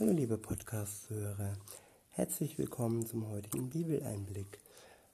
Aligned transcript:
Hallo 0.00 0.12
liebe 0.12 0.38
Podcast-Hörer, 0.38 1.52
herzlich 2.12 2.56
willkommen 2.56 3.06
zum 3.06 3.28
heutigen 3.28 3.68
Bibeleinblick. 3.68 4.58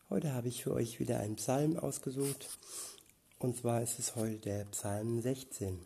Heute 0.09 0.33
habe 0.33 0.47
ich 0.47 0.63
für 0.63 0.73
euch 0.73 1.01
wieder 1.01 1.19
einen 1.19 1.35
Psalm 1.35 1.77
ausgesucht 1.77 2.49
und 3.41 3.57
zwar 3.57 3.83
ist 3.83 3.99
es 3.99 4.15
heute 4.15 4.39
der 4.39 4.65
Psalm 4.67 5.21
16. 5.21 5.85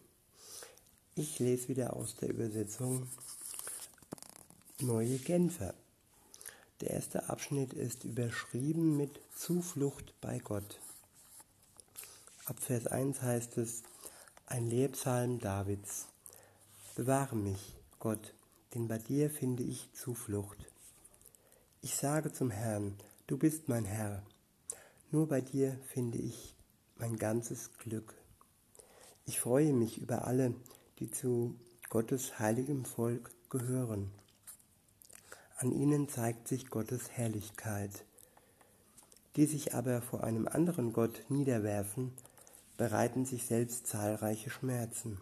Ich 1.14 1.38
lese 1.38 1.68
wieder 1.68 1.96
aus 1.96 2.16
der 2.16 2.28
Übersetzung 2.28 3.08
Neue 4.82 5.16
Genfer. 5.16 5.72
Der 6.82 6.90
erste 6.90 7.30
Abschnitt 7.30 7.72
ist 7.72 8.04
überschrieben 8.04 8.98
mit 8.98 9.20
Zuflucht 9.34 10.12
bei 10.20 10.38
Gott. 10.38 10.78
Ab 12.44 12.60
Vers 12.60 12.88
1 12.88 13.22
heißt 13.22 13.56
es, 13.56 13.84
ein 14.46 14.68
Lehrpsalm 14.68 15.38
Davids. 15.38 16.08
Bewahre 16.94 17.36
mich, 17.36 17.74
Gott, 17.98 18.34
denn 18.74 18.88
bei 18.88 18.98
dir 18.98 19.30
finde 19.30 19.62
ich 19.62 19.92
Zuflucht. 19.92 20.58
Ich 21.80 21.96
sage 21.96 22.32
zum 22.32 22.50
Herrn, 22.50 22.94
du 23.26 23.36
bist 23.36 23.68
mein 23.68 23.84
Herr. 23.84 24.22
Nur 25.10 25.28
bei 25.28 25.40
dir 25.40 25.78
finde 25.88 26.18
ich 26.18 26.54
mein 26.96 27.16
ganzes 27.16 27.72
Glück. 27.78 28.14
Ich 29.24 29.40
freue 29.40 29.72
mich 29.72 29.98
über 29.98 30.26
alle, 30.26 30.54
die 30.98 31.10
zu 31.10 31.54
Gottes 31.90 32.38
heiligem 32.38 32.84
Volk 32.84 33.30
gehören. 33.50 34.10
An 35.58 35.72
ihnen 35.72 36.08
zeigt 36.08 36.48
sich 36.48 36.70
Gottes 36.70 37.10
Herrlichkeit. 37.10 38.04
Die 39.36 39.46
sich 39.46 39.74
aber 39.74 40.02
vor 40.02 40.24
einem 40.24 40.48
anderen 40.48 40.92
Gott 40.92 41.24
niederwerfen, 41.28 42.12
bereiten 42.76 43.24
sich 43.24 43.46
selbst 43.46 43.86
zahlreiche 43.86 44.50
Schmerzen. 44.50 45.20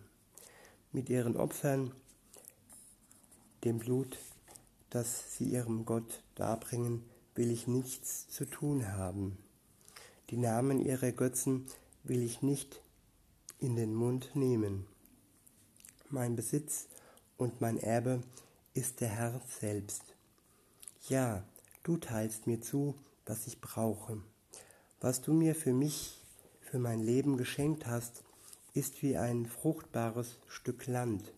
Mit 0.92 1.08
ihren 1.08 1.36
Opfern 1.36 1.92
dem 3.64 3.78
Blut, 3.78 4.16
das 4.88 5.36
sie 5.36 5.44
ihrem 5.44 5.84
Gott 5.84 6.22
darbringen, 6.34 7.04
will 7.34 7.50
ich 7.50 7.66
nichts 7.66 8.28
zu 8.28 8.46
tun 8.46 8.92
haben. 8.92 9.38
Die 10.30 10.36
Namen 10.36 10.80
ihrer 10.80 11.12
Götzen 11.12 11.66
will 12.02 12.22
ich 12.22 12.42
nicht 12.42 12.82
in 13.58 13.76
den 13.76 13.94
Mund 13.94 14.34
nehmen. 14.34 14.86
Mein 16.08 16.36
Besitz 16.36 16.88
und 17.36 17.60
mein 17.60 17.76
Erbe 17.76 18.22
ist 18.72 19.00
der 19.00 19.08
Herr 19.08 19.40
selbst. 19.60 20.02
Ja, 21.08 21.44
du 21.82 21.98
teilst 21.98 22.46
mir 22.46 22.60
zu, 22.60 22.94
was 23.26 23.46
ich 23.46 23.60
brauche. 23.60 24.22
Was 25.00 25.20
du 25.20 25.32
mir 25.32 25.54
für 25.54 25.72
mich, 25.72 26.24
für 26.60 26.78
mein 26.78 27.00
Leben 27.00 27.36
geschenkt 27.36 27.86
hast, 27.86 28.24
ist 28.72 29.02
wie 29.02 29.16
ein 29.16 29.46
fruchtbares 29.46 30.38
Stück 30.46 30.86
Land 30.86 31.32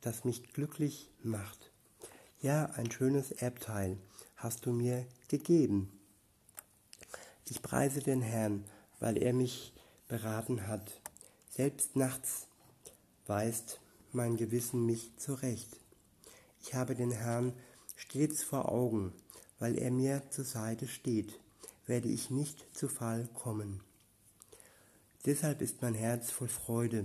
das 0.00 0.24
mich 0.24 0.52
glücklich 0.52 1.10
macht. 1.22 1.67
Ja, 2.40 2.66
ein 2.76 2.88
schönes 2.88 3.32
Erbteil 3.32 3.98
hast 4.36 4.64
du 4.64 4.70
mir 4.70 5.04
gegeben. 5.26 5.90
Ich 7.50 7.62
preise 7.62 7.98
den 7.98 8.22
Herrn, 8.22 8.64
weil 9.00 9.20
er 9.20 9.32
mich 9.32 9.72
beraten 10.06 10.68
hat. 10.68 11.00
Selbst 11.50 11.96
nachts 11.96 12.46
weist 13.26 13.80
mein 14.12 14.36
Gewissen 14.36 14.86
mich 14.86 15.16
zurecht. 15.16 15.80
Ich 16.62 16.74
habe 16.74 16.94
den 16.94 17.10
Herrn 17.10 17.54
stets 17.96 18.44
vor 18.44 18.70
Augen, 18.70 19.12
weil 19.58 19.76
er 19.76 19.90
mir 19.90 20.22
zur 20.30 20.44
Seite 20.44 20.86
steht, 20.86 21.40
werde 21.86 22.08
ich 22.08 22.30
nicht 22.30 22.64
zu 22.72 22.88
Fall 22.88 23.26
kommen. 23.34 23.80
Deshalb 25.26 25.60
ist 25.60 25.82
mein 25.82 25.94
Herz 25.94 26.30
voll 26.30 26.46
Freude 26.46 27.04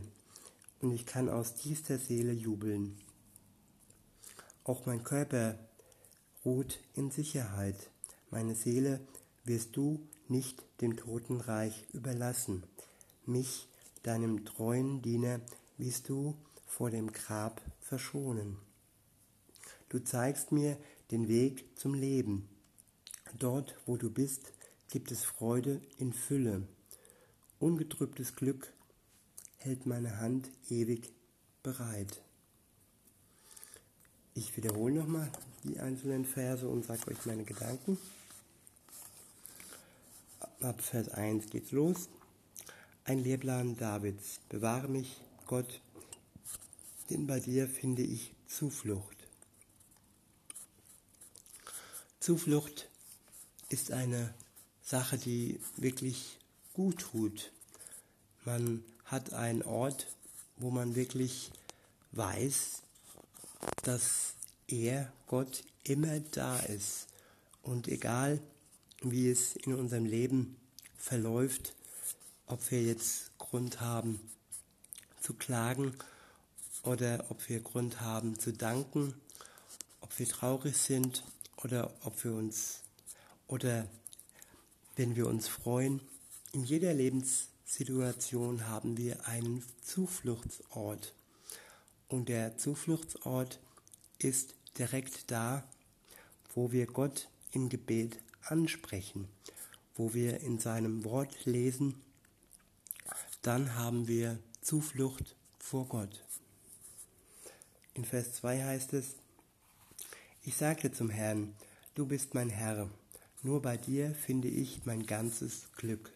und 0.80 0.92
ich 0.92 1.08
kann 1.08 1.28
aus 1.28 1.56
tiefster 1.56 1.98
Seele 1.98 2.34
jubeln. 2.34 3.00
Auch 4.66 4.86
mein 4.86 5.04
Körper 5.04 5.60
ruht 6.46 6.80
in 6.94 7.12
Sicherheit. 7.12 7.90
Meine 8.30 8.56
Seele 8.56 9.02
wirst 9.44 9.76
du 9.76 10.08
nicht 10.30 10.64
dem 10.80 10.96
Totenreich 10.96 11.86
überlassen. 11.92 12.64
Mich, 13.26 13.68
deinem 14.04 14.46
treuen 14.46 15.02
Diener, 15.02 15.42
wirst 15.78 16.08
du 16.08 16.36
vor 16.66 16.90
dem 16.90 17.12
Grab 17.12 17.62
verschonen. 17.82 18.58
Du 19.90 20.00
zeigst 20.00 20.52
mir 20.52 20.78
den 21.12 21.28
Weg 21.28 21.78
zum 21.78 21.94
Leben. 21.94 22.48
Dort, 23.38 23.76
wo 23.86 23.98
du 23.98 24.10
bist, 24.10 24.54
gibt 24.90 25.12
es 25.12 25.24
Freude 25.24 25.82
in 25.98 26.14
Fülle. 26.14 26.68
Ungetrübtes 27.60 28.36
Glück 28.36 28.74
hält 29.58 29.86
meine 29.86 30.20
Hand 30.20 30.50
ewig 30.70 31.14
bereit. 31.64 32.22
Ich 34.36 34.58
wiederhole 34.58 34.96
nochmal 34.96 35.32
die 35.64 35.80
einzelnen 35.80 36.26
Verse 36.26 36.68
und 36.68 36.86
sage 36.86 37.12
euch 37.12 37.24
meine 37.26 37.44
Gedanken. 37.44 38.00
Ab 40.60 40.82
Vers 40.82 41.10
1 41.10 41.52
geht's 41.52 41.72
los. 41.72 42.10
Ein 43.06 43.20
Lehrplan 43.20 43.78
Davids. 43.78 44.40
Bewahre 44.50 44.88
mich, 44.88 45.22
Gott, 45.46 45.82
denn 47.12 47.28
bei 47.28 47.40
dir 47.40 47.68
finde 47.68 48.02
ich 48.02 48.34
Zuflucht. 48.48 49.18
Zuflucht 52.20 52.90
ist 53.70 53.92
eine 53.92 54.34
Sache, 54.82 55.20
die 55.20 55.60
wirklich 55.78 56.40
gut 56.74 57.00
tut. 57.00 57.52
Man 58.46 58.84
hat 59.06 59.34
einen 59.34 59.62
Ort, 59.62 60.08
wo 60.58 60.72
man 60.72 60.96
wirklich 60.96 61.52
weiß, 62.14 62.82
dass 63.84 64.34
er, 64.68 65.12
Gott, 65.28 65.64
immer 65.84 66.20
da 66.20 66.58
ist. 66.60 67.08
Und 67.62 67.88
egal, 67.88 68.42
wie 69.02 69.30
es 69.30 69.56
in 69.56 69.74
unserem 69.74 70.06
Leben 70.06 70.56
verläuft, 70.98 71.76
ob 72.48 72.72
wir 72.72 72.82
jetzt 72.82 73.38
Grund 73.38 73.82
haben 73.82 74.20
zu 75.22 75.34
klagen 75.34 75.94
oder 76.84 77.26
ob 77.30 77.48
wir 77.50 77.60
Grund 77.60 78.02
haben 78.02 78.40
zu 78.40 78.54
danken, 78.54 79.14
ob 80.02 80.18
wir 80.18 80.28
traurig 80.28 80.78
sind 80.78 81.24
oder 81.58 81.94
ob 82.04 82.24
wir 82.24 82.34
uns 82.34 82.82
oder 83.48 83.88
wenn 84.96 85.16
wir 85.16 85.28
uns 85.28 85.48
freuen, 85.48 86.02
in 86.52 86.64
jeder 86.64 86.94
Lebens 86.94 87.48
Situation 87.66 88.68
haben 88.68 88.98
wir 88.98 89.28
einen 89.28 89.64
Zufluchtsort. 89.82 91.14
Und 92.08 92.30
der 92.30 92.58
Zufluchtsort 92.58 93.56
ist 93.56 93.73
direkt 94.78 95.32
da, 95.32 95.64
wo 96.56 96.72
wir 96.72 96.88
Gott 96.88 97.30
im 97.52 97.70
Gebet 97.70 98.20
ansprechen, 98.42 99.28
wo 99.96 100.14
wir 100.14 100.40
in 100.42 100.60
seinem 100.60 101.04
Wort 101.04 101.46
lesen, 101.46 102.02
dann 103.42 103.76
haben 103.76 104.08
wir 104.08 104.40
Zuflucht 104.62 105.36
vor 105.60 105.88
Gott. 105.88 106.24
In 107.94 108.06
Vers 108.06 108.34
2 108.36 108.64
heißt 108.64 108.94
es, 108.94 109.16
ich 110.44 110.56
sagte 110.56 110.92
zum 110.92 111.10
Herrn, 111.10 111.54
du 111.96 112.06
bist 112.06 112.34
mein 112.34 112.50
Herr, 112.50 112.90
nur 113.44 113.62
bei 113.62 113.78
dir 113.78 114.16
finde 114.16 114.48
ich 114.48 114.86
mein 114.86 115.06
ganzes 115.06 115.72
Glück. 115.76 116.12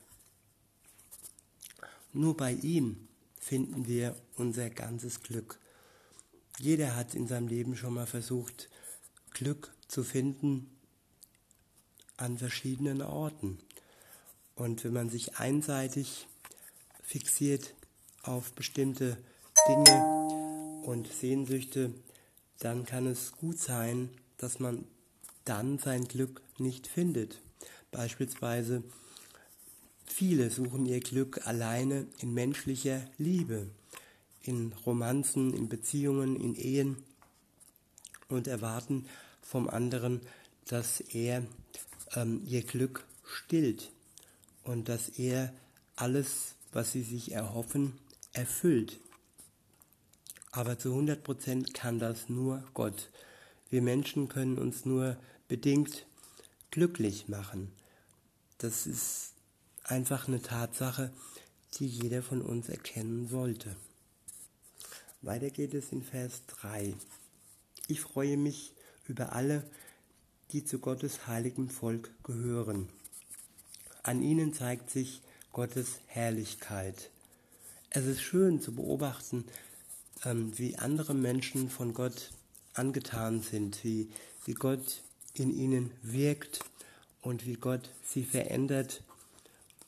Nur 2.13 2.35
bei 2.35 2.53
ihm 2.53 3.07
finden 3.39 3.87
wir 3.87 4.15
unser 4.37 4.69
ganzes 4.69 5.21
Glück. 5.21 5.59
Jeder 6.59 6.95
hat 6.95 7.15
in 7.15 7.27
seinem 7.27 7.47
Leben 7.47 7.75
schon 7.75 7.93
mal 7.93 8.07
versucht, 8.07 8.69
Glück 9.31 9.73
zu 9.87 10.03
finden 10.03 10.69
an 12.17 12.37
verschiedenen 12.37 13.01
Orten. 13.01 13.59
Und 14.55 14.83
wenn 14.83 14.93
man 14.93 15.09
sich 15.09 15.37
einseitig 15.37 16.27
fixiert 17.03 17.75
auf 18.23 18.53
bestimmte 18.53 19.17
Dinge 19.67 20.81
und 20.83 21.07
Sehnsüchte, 21.07 21.93
dann 22.59 22.85
kann 22.85 23.05
es 23.05 23.33
gut 23.33 23.59
sein, 23.59 24.09
dass 24.37 24.59
man 24.59 24.85
dann 25.45 25.77
sein 25.77 26.05
Glück 26.05 26.41
nicht 26.57 26.87
findet. 26.87 27.41
Beispielsweise 27.91 28.83
Viele 30.17 30.49
suchen 30.49 30.87
ihr 30.87 30.99
Glück 30.99 31.45
alleine 31.45 32.07
in 32.17 32.33
menschlicher 32.33 33.05
Liebe, 33.19 33.69
in 34.43 34.73
Romanzen, 34.85 35.53
in 35.53 35.69
Beziehungen, 35.69 36.35
in 36.35 36.55
Ehen 36.55 36.97
und 38.29 38.47
erwarten 38.47 39.05
vom 39.41 39.69
anderen, 39.69 40.21
dass 40.65 40.99
er 40.99 41.43
ähm, 42.15 42.41
ihr 42.45 42.63
Glück 42.63 43.05
stillt 43.23 43.91
und 44.63 44.89
dass 44.89 45.09
er 45.09 45.53
alles, 45.95 46.55
was 46.71 46.91
sie 46.91 47.03
sich 47.03 47.31
erhoffen, 47.31 47.97
erfüllt. 48.33 48.99
Aber 50.51 50.77
zu 50.79 50.89
100 50.89 51.23
Prozent 51.23 51.73
kann 51.73 51.99
das 51.99 52.29
nur 52.29 52.63
Gott. 52.73 53.09
Wir 53.69 53.81
Menschen 53.81 54.29
können 54.29 54.57
uns 54.57 54.85
nur 54.85 55.17
bedingt 55.47 56.05
glücklich 56.71 57.27
machen. 57.27 57.71
Das 58.57 58.87
ist 58.87 59.33
einfach 59.83 60.27
eine 60.27 60.41
Tatsache, 60.41 61.11
die 61.75 61.87
jeder 61.87 62.23
von 62.23 62.41
uns 62.41 62.69
erkennen 62.69 63.27
sollte. 63.27 63.75
Weiter 65.27 65.49
geht 65.49 65.73
es 65.73 65.91
in 65.91 66.03
Vers 66.03 66.43
3. 66.61 66.93
Ich 67.89 67.99
freue 67.99 68.37
mich 68.37 68.71
über 69.09 69.33
alle, 69.33 69.69
die 70.53 70.63
zu 70.63 70.79
Gottes 70.79 71.27
heiligem 71.27 71.69
Volk 71.69 72.09
gehören. 72.23 72.87
An 74.03 74.21
ihnen 74.21 74.53
zeigt 74.53 74.89
sich 74.89 75.21
Gottes 75.51 75.99
Herrlichkeit. 76.07 77.11
Es 77.89 78.05
ist 78.05 78.21
schön 78.21 78.61
zu 78.61 78.73
beobachten, 78.73 79.43
ähm, 80.23 80.57
wie 80.57 80.77
andere 80.77 81.13
Menschen 81.13 81.69
von 81.69 81.93
Gott 81.93 82.31
angetan 82.73 83.41
sind, 83.41 83.83
wie, 83.83 84.09
wie 84.45 84.53
Gott 84.53 85.01
in 85.33 85.53
ihnen 85.53 85.91
wirkt 86.03 86.61
und 87.21 87.45
wie 87.45 87.55
Gott 87.55 87.89
sie 88.05 88.23
verändert 88.23 89.03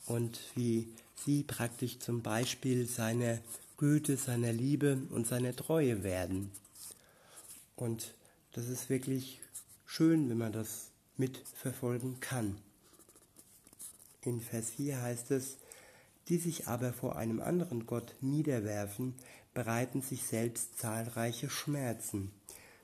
und 0.04 0.38
wie 0.54 0.92
sie 1.24 1.44
praktisch 1.44 1.98
zum 1.98 2.20
Beispiel 2.20 2.86
seiner 2.86 3.38
Güte, 3.80 4.18
seiner 4.18 4.52
Liebe 4.52 5.00
und 5.08 5.26
seiner 5.26 5.56
Treue 5.56 6.02
werden. 6.02 6.50
Und 7.76 8.14
das 8.52 8.68
ist 8.68 8.90
wirklich 8.90 9.40
schön, 9.86 10.28
wenn 10.28 10.36
man 10.36 10.52
das 10.52 10.90
mitverfolgen 11.16 12.20
kann. 12.20 12.58
In 14.20 14.42
Vers 14.42 14.68
4 14.72 15.00
heißt 15.00 15.30
es, 15.30 15.56
die 16.28 16.36
sich 16.36 16.68
aber 16.68 16.92
vor 16.92 17.16
einem 17.16 17.40
anderen 17.40 17.86
Gott 17.86 18.14
niederwerfen, 18.20 19.14
bereiten 19.54 20.02
sich 20.02 20.24
selbst 20.24 20.78
zahlreiche 20.78 21.48
Schmerzen. 21.48 22.32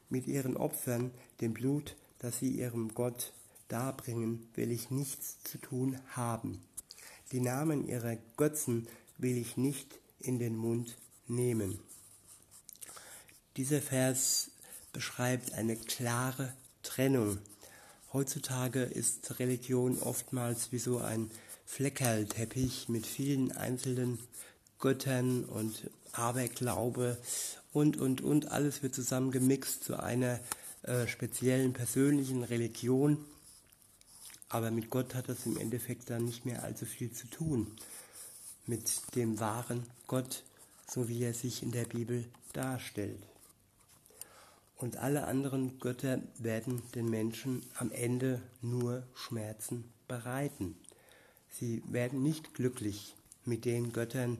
Mit 0.08 0.26
ihren 0.26 0.56
Opfern, 0.56 1.10
dem 1.42 1.52
Blut, 1.52 1.94
das 2.20 2.38
sie 2.38 2.52
ihrem 2.52 2.94
Gott 2.94 3.34
darbringen, 3.68 4.48
will 4.54 4.70
ich 4.70 4.90
nichts 4.90 5.42
zu 5.44 5.58
tun 5.58 6.00
haben. 6.08 6.62
Die 7.32 7.40
Namen 7.40 7.86
ihrer 7.86 8.16
Götzen 8.38 8.88
will 9.18 9.36
ich 9.36 9.58
nicht 9.58 10.00
in 10.26 10.38
den 10.38 10.56
Mund 10.56 10.96
nehmen. 11.28 11.78
Dieser 13.56 13.80
Vers 13.80 14.50
beschreibt 14.92 15.52
eine 15.54 15.76
klare 15.76 16.52
Trennung. 16.82 17.38
Heutzutage 18.12 18.82
ist 18.82 19.38
Religion 19.38 19.98
oftmals 19.98 20.72
wie 20.72 20.78
so 20.78 20.98
ein 20.98 21.30
Fleckerlteppich 21.66 22.88
mit 22.88 23.06
vielen 23.06 23.52
einzelnen 23.52 24.18
Göttern 24.78 25.44
und 25.44 25.90
Aberglaube 26.12 27.18
und, 27.72 27.96
und, 27.96 28.20
und. 28.20 28.50
Alles 28.50 28.82
wird 28.82 28.94
zusammen 28.94 29.30
gemixt 29.30 29.84
zu 29.84 29.98
einer 29.98 30.40
äh, 30.82 31.06
speziellen 31.06 31.72
persönlichen 31.72 32.42
Religion. 32.42 33.24
Aber 34.48 34.70
mit 34.70 34.90
Gott 34.90 35.14
hat 35.14 35.28
das 35.28 35.44
im 35.44 35.58
Endeffekt 35.58 36.08
dann 36.08 36.24
nicht 36.24 36.46
mehr 36.46 36.62
allzu 36.62 36.86
viel 36.86 37.12
zu 37.12 37.26
tun. 37.26 37.76
Mit 38.66 39.14
dem 39.14 39.38
wahren 39.38 39.84
Gott, 40.06 40.42
so 40.88 41.08
wie 41.08 41.22
er 41.22 41.34
sich 41.34 41.62
in 41.62 41.70
der 41.70 41.84
Bibel 41.84 42.24
darstellt. 42.52 43.22
Und 44.76 44.96
alle 44.98 45.26
anderen 45.26 45.78
Götter 45.78 46.20
werden 46.38 46.82
den 46.94 47.08
Menschen 47.08 47.62
am 47.76 47.90
Ende 47.92 48.42
nur 48.60 49.04
Schmerzen 49.14 49.84
bereiten. 50.08 50.76
Sie 51.50 51.82
werden 51.88 52.22
nicht 52.22 52.54
glücklich 52.54 53.14
mit 53.44 53.64
den 53.64 53.92
Göttern, 53.92 54.36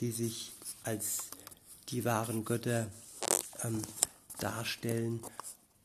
die 0.00 0.12
sich 0.12 0.52
als 0.84 1.30
die 1.88 2.04
wahren 2.04 2.44
Götter 2.44 2.90
ähm, 3.64 3.82
darstellen 4.38 5.20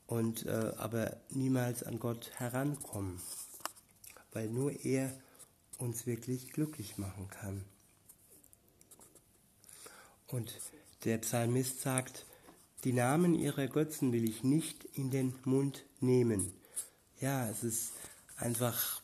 und 0.06 0.46
äh, 0.46 0.72
aber 0.76 1.16
niemals 1.30 1.82
an 1.82 1.98
Gott 1.98 2.30
herankommen, 2.34 3.20
weil 4.32 4.48
nur 4.48 4.72
er 4.84 5.10
uns 5.82 6.06
wirklich 6.06 6.52
glücklich 6.52 6.96
machen 6.96 7.28
kann. 7.28 7.64
Und 10.28 10.52
der 11.04 11.18
Psalmist 11.18 11.80
sagt, 11.80 12.24
die 12.84 12.92
Namen 12.92 13.34
ihrer 13.34 13.66
Götzen 13.66 14.12
will 14.12 14.28
ich 14.28 14.44
nicht 14.44 14.84
in 14.94 15.10
den 15.10 15.34
Mund 15.44 15.84
nehmen. 16.00 16.52
Ja, 17.20 17.48
es 17.48 17.62
ist 17.62 17.92
einfach 18.36 19.02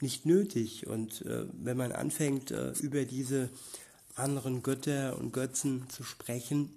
nicht 0.00 0.26
nötig. 0.26 0.86
Und 0.86 1.22
äh, 1.22 1.46
wenn 1.52 1.76
man 1.76 1.92
anfängt, 1.92 2.50
äh, 2.50 2.72
über 2.80 3.04
diese 3.04 3.50
anderen 4.14 4.62
Götter 4.62 5.18
und 5.18 5.32
Götzen 5.32 5.88
zu 5.88 6.04
sprechen, 6.04 6.70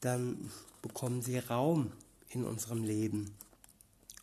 dann 0.00 0.50
bekommen 0.82 1.22
sie 1.22 1.38
Raum 1.38 1.92
in 2.28 2.44
unserem 2.44 2.84
Leben. 2.84 3.34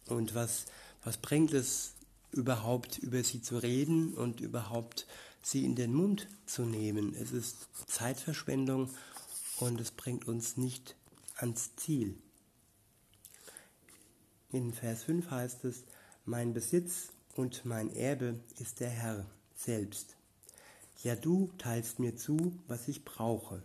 Und 0.06 0.36
was, 0.36 0.66
was 1.04 1.18
bringt 1.18 1.54
es 1.54 1.94
überhaupt, 2.32 2.98
über 2.98 3.24
sie 3.24 3.42
zu 3.42 3.58
reden 3.58 4.14
und 4.14 4.42
überhaupt 4.42 5.08
sie 5.42 5.66
in 5.66 5.76
den 5.76 5.94
Mund 5.94 6.28
zu 6.46 6.64
nehmen? 6.64 7.16
Es 7.16 7.32
ist 7.32 7.68
Zeitverschwendung 7.88 8.90
und 9.60 9.80
es 9.80 9.92
bringt 9.92 10.28
uns 10.28 10.58
nicht 10.58 10.96
ans 11.38 11.76
Ziel. 11.76 12.16
In 14.52 14.74
Vers 14.74 15.04
5 15.04 15.30
heißt 15.30 15.66
es, 15.66 15.84
mein 16.26 16.54
Besitz 16.54 17.10
und 17.36 17.66
mein 17.66 17.96
Erbe 17.96 18.40
ist 18.58 18.80
der 18.80 18.90
Herr 18.90 19.26
selbst. 19.56 20.16
Ja, 21.04 21.16
du 21.16 21.52
teilst 21.58 22.00
mir 22.00 22.18
zu, 22.18 22.58
was 22.68 22.88
ich 22.88 23.06
brauche. 23.06 23.62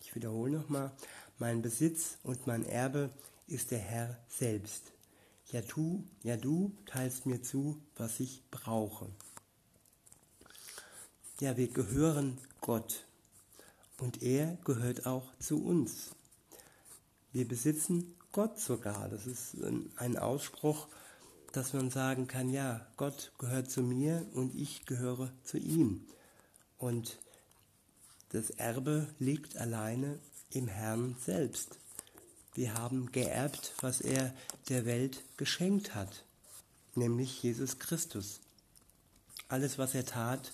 Ich 0.00 0.14
wiederhole 0.14 0.52
nochmal, 0.52 0.92
mein 1.38 1.62
Besitz 1.62 2.18
und 2.22 2.46
mein 2.46 2.64
Erbe 2.64 3.10
ist 3.48 3.70
der 3.70 3.78
Herr 3.78 4.18
selbst. 4.28 4.92
Ja, 5.50 5.60
du, 5.60 6.04
ja, 6.22 6.36
du 6.36 6.72
teilst 6.86 7.26
mir 7.26 7.42
zu, 7.42 7.80
was 7.96 8.20
ich 8.20 8.42
brauche. 8.50 9.10
Ja, 11.40 11.56
wir 11.56 11.68
gehören 11.68 12.38
Gott 12.60 13.04
und 13.98 14.22
er 14.22 14.56
gehört 14.64 15.06
auch 15.06 15.36
zu 15.38 15.64
uns. 15.64 16.10
Wir 17.32 17.46
besitzen 17.46 18.14
Gott 18.30 18.58
sogar. 18.60 19.08
Das 19.08 19.26
ist 19.26 19.56
ein 19.96 20.16
Ausspruch, 20.16 20.88
dass 21.52 21.74
man 21.74 21.90
sagen 21.90 22.26
kann, 22.26 22.50
ja, 22.50 22.86
Gott 22.96 23.32
gehört 23.38 23.70
zu 23.70 23.82
mir 23.82 24.26
und 24.32 24.54
ich 24.54 24.86
gehöre 24.86 25.32
zu 25.44 25.58
ihm. 25.58 26.06
Und 26.78 27.18
das 28.30 28.50
Erbe 28.50 29.06
liegt 29.18 29.56
alleine 29.56 30.18
im 30.50 30.66
Herrn 30.66 31.16
selbst. 31.20 31.78
Wir 32.54 32.74
haben 32.74 33.10
geerbt, 33.12 33.72
was 33.80 34.00
er 34.00 34.34
der 34.68 34.84
Welt 34.84 35.22
geschenkt 35.38 35.94
hat, 35.94 36.24
nämlich 36.94 37.42
Jesus 37.42 37.78
Christus. 37.78 38.40
Alles, 39.48 39.78
was 39.78 39.94
er 39.94 40.04
tat, 40.04 40.52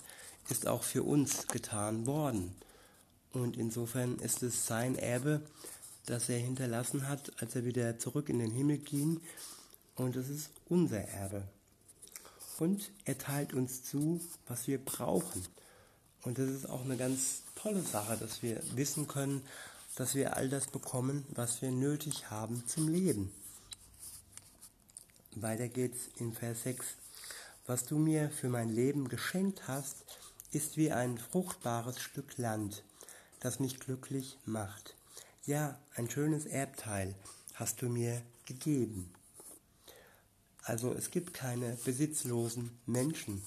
ist 0.48 0.68
auch 0.68 0.84
für 0.84 1.02
uns 1.02 1.48
getan 1.48 2.06
worden. 2.06 2.54
Und 3.32 3.56
insofern 3.56 4.18
ist 4.18 4.42
es 4.42 4.66
sein 4.66 4.96
Erbe, 4.96 5.42
das 6.06 6.28
er 6.28 6.38
hinterlassen 6.38 7.08
hat, 7.08 7.32
als 7.42 7.56
er 7.56 7.64
wieder 7.64 7.98
zurück 7.98 8.28
in 8.28 8.38
den 8.38 8.52
Himmel 8.52 8.78
ging. 8.78 9.20
Und 9.96 10.14
es 10.14 10.28
ist 10.28 10.50
unser 10.68 11.00
Erbe. 11.00 11.42
Und 12.58 12.90
er 13.04 13.18
teilt 13.18 13.54
uns 13.54 13.82
zu, 13.82 14.20
was 14.46 14.68
wir 14.68 14.78
brauchen. 14.78 15.44
Und 16.22 16.38
das 16.38 16.48
ist 16.48 16.68
auch 16.68 16.84
eine 16.84 16.96
ganz 16.96 17.42
tolle 17.54 17.82
Sache, 17.82 18.16
dass 18.16 18.42
wir 18.42 18.60
wissen 18.74 19.06
können, 19.08 19.42
dass 19.98 20.14
wir 20.14 20.36
all 20.36 20.48
das 20.48 20.68
bekommen, 20.68 21.26
was 21.30 21.60
wir 21.60 21.72
nötig 21.72 22.30
haben 22.30 22.64
zum 22.68 22.86
Leben. 22.86 23.32
Weiter 25.34 25.66
geht's 25.66 26.08
in 26.18 26.32
Vers 26.32 26.62
6. 26.62 26.86
Was 27.66 27.84
du 27.84 27.98
mir 27.98 28.30
für 28.30 28.48
mein 28.48 28.68
Leben 28.68 29.08
geschenkt 29.08 29.66
hast, 29.66 30.04
ist 30.52 30.76
wie 30.76 30.92
ein 30.92 31.18
fruchtbares 31.18 31.98
Stück 31.98 32.38
Land, 32.38 32.84
das 33.40 33.58
mich 33.58 33.80
glücklich 33.80 34.38
macht. 34.44 34.94
Ja, 35.46 35.76
ein 35.96 36.08
schönes 36.08 36.46
Erbteil 36.46 37.16
hast 37.54 37.82
du 37.82 37.88
mir 37.88 38.22
gegeben. 38.46 39.12
Also 40.62 40.92
es 40.92 41.10
gibt 41.10 41.34
keine 41.34 41.76
besitzlosen 41.84 42.70
Menschen 42.86 43.42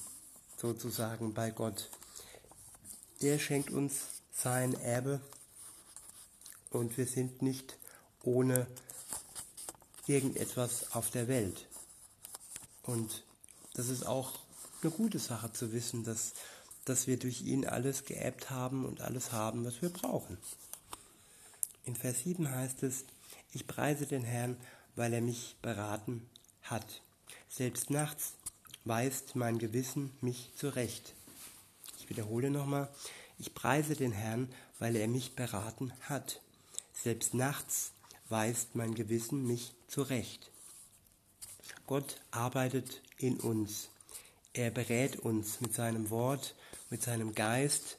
sozusagen 0.58 1.34
bei 1.34 1.50
Gott. 1.50 1.90
Er 3.22 3.40
schenkt 3.40 3.72
uns 3.72 4.02
sein 4.34 4.74
Erbe 4.74 5.22
und 6.72 6.98
wir 6.98 7.06
sind 7.06 7.42
nicht 7.42 7.78
ohne 8.24 8.66
irgendetwas 10.08 10.94
auf 10.94 11.12
der 11.12 11.28
Welt. 11.28 11.68
Und 12.84 13.24
das 13.76 13.90
ist 13.90 14.06
auch 14.06 14.40
eine 14.82 14.92
gute 14.92 15.20
Sache 15.20 15.54
zu 15.54 15.72
wissen, 15.72 16.04
dass, 16.04 16.34
dass 16.86 17.08
wir 17.08 17.18
durch 17.18 17.42
ihn 17.42 17.68
alles 17.68 18.06
geerbt 18.06 18.50
haben 18.50 18.86
und 18.86 19.02
alles 19.02 19.32
haben, 19.32 19.64
was 19.64 19.82
wir 19.82 19.90
brauchen. 19.90 20.38
In 21.86 21.96
Vers 21.96 22.24
7 22.24 22.50
heißt 22.50 22.84
es, 22.84 23.06
ich 23.54 23.68
preise 23.68 24.06
den 24.06 24.24
Herrn, 24.24 24.58
weil 24.96 25.14
er 25.14 25.22
mich 25.22 25.58
beraten 25.62 26.28
hat. 26.64 27.02
Selbst 27.50 27.90
nachts 27.90 28.34
weist 28.86 29.36
mein 29.36 29.60
Gewissen 29.60 30.12
mich 30.22 30.52
zurecht. 30.56 31.14
Ich 32.00 32.10
wiederhole 32.10 32.50
nochmal, 32.50 32.90
ich 33.38 33.54
preise 33.54 33.96
den 33.96 34.12
Herrn, 34.12 34.50
weil 34.80 34.96
er 34.96 35.08
mich 35.08 35.36
beraten 35.36 35.94
hat. 36.02 36.42
Selbst 37.04 37.34
nachts 37.34 37.94
weist 38.30 38.76
mein 38.76 38.94
Gewissen 38.94 39.48
mich 39.48 39.74
zurecht. 39.88 40.52
Gott 41.88 42.22
arbeitet 42.30 43.02
in 43.18 43.40
uns. 43.40 43.90
Er 44.54 44.70
berät 44.70 45.16
uns 45.18 45.62
mit 45.62 45.74
seinem 45.74 46.12
Wort, 46.12 46.54
mit 46.92 47.02
seinem 47.02 47.34
Geist 47.34 47.98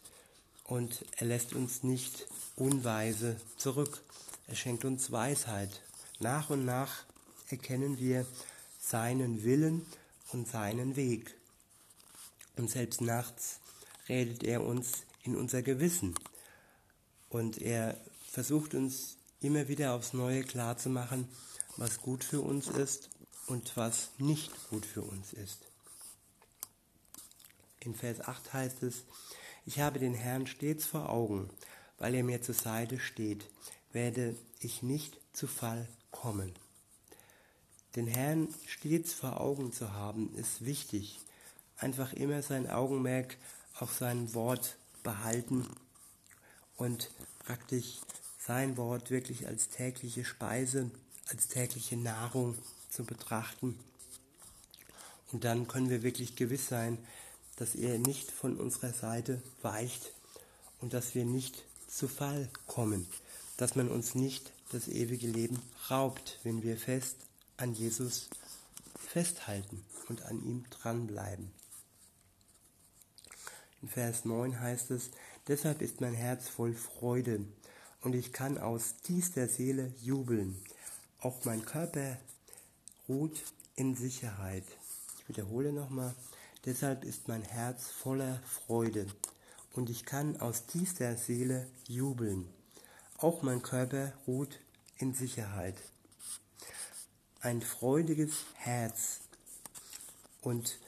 und 0.65 1.05
er 1.17 1.27
lässt 1.27 1.53
uns 1.53 1.83
nicht 1.83 2.29
unweise 2.55 3.41
zurück. 3.57 4.05
Er 4.47 4.55
schenkt 4.55 4.85
uns 4.85 5.11
Weisheit. 5.11 5.83
Nach 6.21 6.51
und 6.51 6.65
nach 6.65 7.05
erkennen 7.49 7.99
wir 7.99 8.25
seinen 8.81 9.43
Willen 9.43 9.85
und 10.33 10.47
seinen 10.47 10.95
Weg. 10.95 11.35
Und 12.57 12.71
selbst 12.71 13.01
nachts 13.01 13.59
redet 14.09 14.45
er 14.45 14.63
uns 14.65 15.03
in 15.25 15.35
unser 15.35 15.63
Gewissen. 15.63 16.15
Und 17.31 17.61
er 17.61 17.97
versucht 18.33 18.75
uns 18.75 19.19
immer 19.41 19.69
wieder 19.69 19.93
aufs 19.93 20.15
Neue 20.15 20.43
klarzumachen, 20.43 21.29
was 21.77 22.01
gut 22.01 22.25
für 22.25 22.41
uns 22.41 22.67
ist 22.69 23.11
und 23.47 23.77
was 23.77 24.09
nicht 24.17 24.51
gut 24.71 24.87
für 24.87 25.03
uns 25.03 25.35
ist. 25.35 25.59
In 27.81 27.95
Vers 27.95 28.23
8 28.23 28.55
heißt 28.55 28.83
es, 28.85 29.05
ich 29.67 29.81
habe 29.81 29.99
den 29.99 30.15
Herrn 30.15 30.47
stets 30.47 30.87
vor 30.87 31.11
Augen, 31.11 31.51
weil 31.99 32.15
er 32.15 32.25
mir 32.25 32.41
zur 32.41 32.55
Seite 32.55 32.99
steht, 32.99 33.45
werde 33.93 34.35
ich 34.61 34.83
nicht 34.83 35.19
zu 35.35 35.47
Fall 35.47 35.87
kommen. 36.11 36.55
Den 37.97 38.07
Herrn 38.07 38.49
stets 38.67 39.13
vor 39.13 39.43
Augen 39.43 39.75
zu 39.75 39.93
haben, 39.93 40.35
ist 40.37 40.65
wichtig. 40.65 41.21
Einfach 41.77 42.15
immer 42.15 42.41
sein 42.41 42.71
Augenmerk 42.71 43.37
auf 43.75 43.93
sein 43.93 44.33
Wort 44.33 44.77
behalten 45.03 45.69
und 46.77 47.11
praktisch 47.41 47.99
sein 48.47 48.77
Wort 48.77 49.11
wirklich 49.11 49.47
als 49.47 49.69
tägliche 49.69 50.25
Speise, 50.25 50.91
als 51.29 51.49
tägliche 51.49 51.97
Nahrung 51.97 52.57
zu 52.91 53.05
betrachten. 53.05 53.79
Und 55.31 55.45
dann 55.45 55.69
können 55.69 55.91
wir 55.91 56.03
wirklich 56.03 56.35
gewiss 56.35 56.69
sein, 56.69 56.99
dass 57.57 57.75
er 57.75 57.99
nicht 57.99 58.31
von 58.31 58.59
unserer 58.59 58.93
Seite 58.93 59.41
weicht 59.63 60.13
und 60.81 60.93
dass 60.93 61.15
wir 61.15 61.25
nicht 61.25 61.63
zu 61.87 62.09
Fall 62.09 62.49
kommen, 62.67 63.07
dass 63.57 63.77
man 63.77 63.89
uns 63.89 64.15
nicht 64.15 64.53
das 64.73 64.89
ewige 64.89 65.29
Leben 65.29 65.61
raubt, 65.91 66.41
wenn 66.43 66.63
wir 66.63 66.77
fest 66.77 67.17
an 67.57 67.75
Jesus 67.75 68.29
festhalten 68.99 69.85
und 70.09 70.23
an 70.23 70.43
ihm 70.45 70.65
dranbleiben. 70.71 71.53
In 73.83 73.89
Vers 73.89 74.25
9 74.25 74.59
heißt 74.59 74.91
es, 74.91 75.11
deshalb 75.49 75.83
ist 75.83 76.01
mein 76.01 76.15
Herz 76.15 76.49
voll 76.49 76.75
Freude 76.75 77.45
und 78.03 78.15
ich 78.15 78.33
kann 78.33 78.59
aus 78.59 78.97
tiefster 79.03 79.49
Seele 79.49 79.93
jubeln. 80.03 80.61
Auch 81.21 81.45
mein 81.45 81.65
Körper 81.65 82.19
ruht 83.09 83.41
in 83.77 83.95
Sicherheit. 83.95 84.65
Ich 85.19 85.29
wiederhole 85.29 85.73
nochmal, 85.73 86.15
deshalb 86.65 87.05
ist 87.05 87.29
mein 87.29 87.43
Herz 87.43 87.87
voller 87.87 88.41
Freude 88.45 89.07
und 89.75 89.89
ich 89.89 90.05
kann 90.05 90.41
aus 90.41 90.67
tiefster 90.67 91.17
Seele 91.17 91.69
jubeln. 91.87 92.49
Auch 93.19 93.43
mein 93.43 93.63
Körper 93.63 94.13
ruht 94.27 94.59
in 94.99 95.15
Sicherheit. 95.15 95.77
Ein 97.41 97.63
freudiges 97.63 98.33
Herz 98.55 99.21
und 100.43 100.79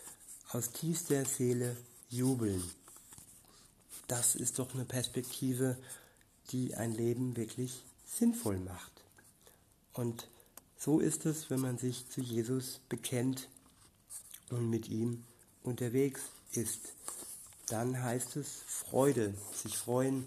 aus 0.51 0.73
tiefster 0.73 1.25
Seele 1.25 1.77
jubeln. 2.11 2.63
Das 4.09 4.35
ist 4.35 4.59
doch 4.59 4.75
eine 4.75 4.85
Perspektive, 4.85 5.77
die 6.51 6.75
ein 6.75 6.93
Leben 6.93 7.37
wirklich 7.37 7.85
sinnvoll 8.07 8.59
macht. 8.59 8.93
Und 9.93 10.29
so 10.79 11.01
ist 11.01 11.25
es, 11.27 11.51
wenn 11.51 11.61
man 11.61 11.79
sich 11.79 12.09
zu 12.11 12.21
Jesus 12.21 12.81
bekennt 12.89 13.49
und 14.51 14.69
mit 14.69 14.89
ihm 14.89 15.25
unterwegs 15.63 16.23
ist. 16.53 16.81
Dann 17.69 18.03
heißt 18.03 18.37
es 18.37 18.63
Freude, 18.67 19.35
sich 19.55 19.77
freuen 19.77 20.27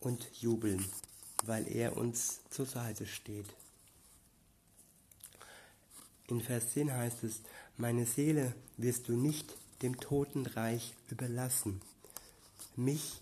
und 0.00 0.26
jubeln, 0.40 0.84
weil 1.44 1.68
er 1.68 1.96
uns 1.96 2.40
zur 2.50 2.66
Seite 2.66 3.06
steht. 3.06 3.46
In 6.26 6.40
Vers 6.40 6.72
10 6.72 6.92
heißt 6.92 7.24
es, 7.24 7.40
meine 7.76 8.06
Seele 8.06 8.54
wirst 8.76 9.08
du 9.08 9.12
nicht 9.12 9.56
dem 9.82 9.98
Totenreich 9.98 10.94
überlassen. 11.10 11.80
Mich, 12.76 13.20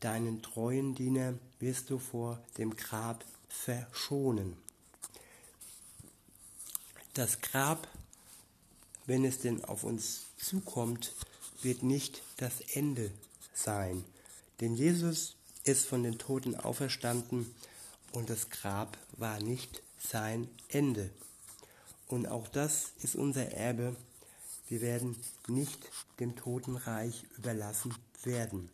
deinen 0.00 0.42
treuen 0.42 0.94
Diener, 0.94 1.34
wirst 1.60 1.90
du 1.90 1.98
vor 1.98 2.42
dem 2.56 2.76
Grab 2.76 3.24
verschonen. 3.48 4.56
Das 7.14 7.40
Grab, 7.40 7.88
wenn 9.06 9.24
es 9.24 9.40
denn 9.40 9.64
auf 9.64 9.84
uns 9.84 10.26
zukommt, 10.36 11.14
wird 11.62 11.82
nicht 11.82 12.22
das 12.36 12.60
Ende 12.74 13.10
sein. 13.54 14.04
Denn 14.60 14.74
Jesus 14.74 15.34
ist 15.64 15.86
von 15.86 16.02
den 16.02 16.18
Toten 16.18 16.54
auferstanden 16.54 17.52
und 18.12 18.30
das 18.30 18.50
Grab 18.50 18.96
war 19.16 19.40
nicht 19.40 19.82
sein 19.98 20.48
Ende. 20.68 21.10
Und 22.06 22.26
auch 22.28 22.48
das 22.48 22.92
ist 23.02 23.16
unser 23.16 23.52
Erbe. 23.52 23.96
Wir 24.68 24.80
werden 24.80 25.16
nicht 25.46 25.90
dem 26.20 26.36
Totenreich 26.36 27.24
überlassen 27.36 27.94
werden. 28.22 28.70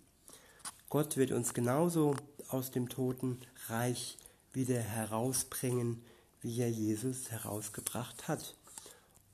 Gott 0.95 1.17
wird 1.17 1.33
uns 1.33 1.55
genauso 1.55 2.15
aus 2.47 2.71
dem 2.71 2.89
Totenreich 2.89 4.17
wieder 4.53 4.79
herausbringen, 4.79 6.01
wie 6.41 6.61
er 6.61 6.71
Jesus 6.71 7.33
herausgebracht 7.33 8.29
hat. 8.29 8.55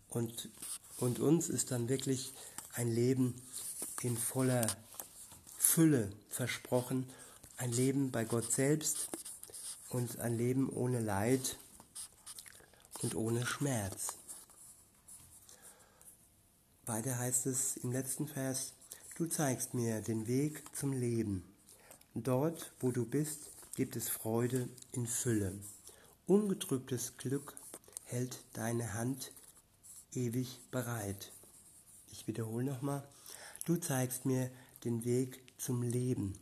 Und, 0.08 0.48
und 0.96 1.18
uns 1.18 1.50
ist 1.50 1.70
dann 1.70 1.90
wirklich 1.90 2.32
ein 2.72 2.90
Leben 2.90 3.34
in 4.00 4.16
voller 4.16 4.66
Fülle 5.58 6.10
versprochen, 6.30 7.06
ein 7.58 7.72
Leben 7.72 8.10
bei 8.10 8.24
Gott 8.24 8.50
selbst 8.50 9.10
und 9.90 10.18
ein 10.18 10.38
Leben 10.38 10.70
ohne 10.70 11.00
Leid 11.00 11.58
und 13.02 13.14
ohne 13.14 13.44
Schmerz. 13.44 14.16
Weiter 16.86 17.18
heißt 17.18 17.44
es 17.44 17.76
im 17.76 17.92
letzten 17.92 18.28
Vers, 18.28 18.72
du 19.16 19.26
zeigst 19.26 19.74
mir 19.74 20.00
den 20.00 20.26
Weg 20.26 20.62
zum 20.74 20.94
Leben. 20.94 21.49
Dort, 22.14 22.72
wo 22.80 22.90
du 22.90 23.06
bist, 23.06 23.50
gibt 23.76 23.94
es 23.94 24.08
Freude 24.08 24.68
in 24.90 25.06
Fülle. 25.06 25.52
Ungetrübtes 26.26 27.16
Glück 27.18 27.54
hält 28.04 28.42
deine 28.52 28.94
Hand 28.94 29.30
ewig 30.12 30.58
bereit. 30.72 31.32
Ich 32.10 32.26
wiederhole 32.26 32.64
nochmal. 32.64 33.06
Du 33.64 33.76
zeigst 33.76 34.26
mir 34.26 34.50
den 34.82 35.04
Weg 35.04 35.40
zum 35.56 35.82
Leben. 35.82 36.36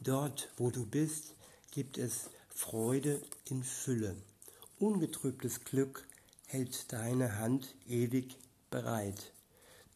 Dort, 0.00 0.50
wo 0.56 0.70
du 0.70 0.86
bist, 0.86 1.34
gibt 1.70 1.98
es 1.98 2.30
Freude 2.48 3.20
in 3.44 3.62
Fülle. 3.62 4.16
Ungetrübtes 4.78 5.64
Glück 5.64 6.06
hält 6.46 6.90
deine 6.90 7.38
Hand 7.38 7.74
ewig 7.86 8.38
bereit. 8.70 9.32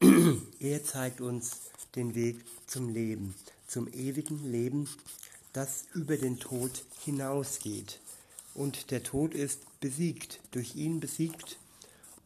er 0.61 0.85
zeigt 0.85 1.23
uns 1.23 1.71
den 1.95 2.15
Weg 2.15 2.45
zum 2.67 2.91
Leben, 2.91 3.35
zum 3.69 3.87
ewigen 3.93 4.51
Leben, 4.51 4.89
das 5.53 5.85
über 5.95 6.17
den 6.17 6.41
Tod 6.41 6.85
hinausgeht 7.05 8.01
und 8.59 8.91
der 8.91 9.05
Tod 9.05 9.35
ist 9.35 9.61
besiegt, 9.79 10.41
durch 10.51 10.75
ihn 10.75 10.99
besiegt. 10.99 11.59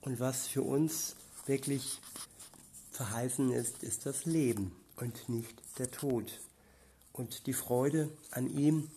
Und 0.01 0.19
was 0.19 0.47
für 0.47 0.63
uns 0.63 1.15
wirklich 1.45 2.01
verheißen 2.91 3.53
ist, 3.53 3.83
ist 3.83 4.07
das 4.07 4.25
Leben 4.25 4.75
und 4.97 5.29
nicht 5.29 5.55
der 5.79 5.91
Tod. 5.91 6.41
Und 7.13 7.47
die 7.47 7.53
Freude 7.53 8.09
an 8.31 8.49
ihm 8.57 8.91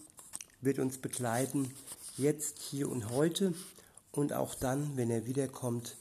wird 0.62 0.80
uns 0.80 0.98
begleiten, 0.98 1.74
jetzt, 2.16 2.60
hier 2.60 2.90
und 2.90 3.10
heute 3.10 3.54
und 4.14 4.32
auch 4.32 4.56
dann, 4.56 4.96
wenn 4.96 5.12
er 5.12 5.25
wiederkommt 5.25 5.98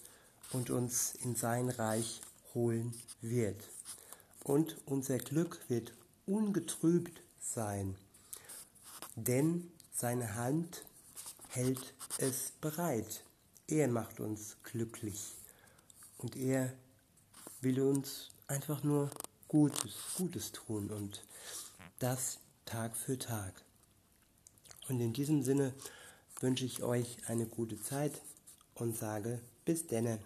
und 0.53 0.71
uns 0.71 1.17
in 1.25 1.35
sein 1.35 1.69
Reich 1.69 2.21
holen 2.55 2.95
wird. 3.21 3.61
Und 4.45 4.77
unser 4.87 5.19
Glück 5.19 5.59
wird 5.67 5.93
ungetrübt 6.26 7.23
sein, 7.40 7.97
denn 9.16 9.71
seine 9.93 10.35
Hand 10.35 10.85
hält 11.49 11.95
es 12.19 12.52
bereit. 12.61 13.23
Er 13.69 13.88
macht 13.88 14.21
uns 14.21 14.57
glücklich 14.62 15.35
und 16.19 16.37
er 16.37 16.73
will 17.61 17.81
uns 17.81 18.31
einfach 18.47 18.83
nur 18.83 19.11
Gutes, 19.49 19.93
Gutes 20.16 20.52
tun 20.52 20.90
und 20.90 21.25
das 21.99 22.38
Tag 22.64 22.97
für 22.97 23.19
Tag. 23.19 23.54
Und 24.88 25.00
in 25.00 25.12
diesem 25.12 25.43
Sinne 25.43 25.73
wünsche 26.40 26.64
ich 26.64 26.83
euch 26.83 27.19
eine 27.28 27.47
gute 27.47 27.81
Zeit 27.81 28.21
und 28.75 28.97
sage 28.97 29.40
bis 29.64 29.87
denne. 29.87 30.19